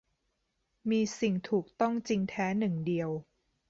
[0.89, 3.09] มีสิ่งถูกต้องจริงแท้หนึ่งเดียว